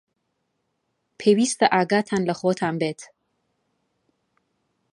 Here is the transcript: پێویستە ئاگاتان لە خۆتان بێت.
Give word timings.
پێویستە 1.19 1.65
ئاگاتان 1.73 2.21
لە 2.29 2.33
خۆتان 2.39 2.75
بێت. 2.81 3.01